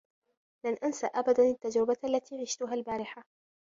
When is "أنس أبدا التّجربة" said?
0.83-1.97